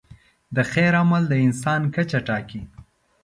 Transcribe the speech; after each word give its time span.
د 0.55 0.57
خیر 0.71 0.93
عمل 1.01 1.23
د 1.29 1.33
انسان 1.45 1.81
کچه 1.95 2.19
ټاکي. 2.27 2.61